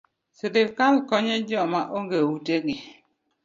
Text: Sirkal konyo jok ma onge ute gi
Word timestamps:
Sirkal 0.37 0.95
konyo 1.09 1.35
jok 1.47 1.65
ma 1.73 1.81
onge 1.97 2.17
ute 2.33 2.55
gi 2.65 2.75